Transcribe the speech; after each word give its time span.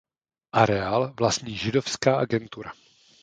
Areál 0.51 1.13
vlastní 1.19 1.57
Židovská 1.57 2.17
agentura. 2.17 2.71